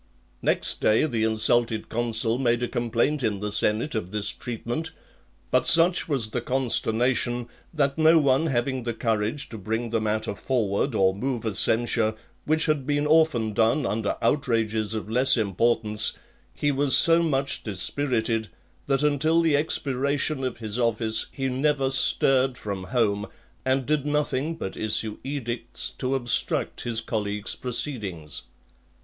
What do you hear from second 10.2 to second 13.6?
forward or move a censure, which had been often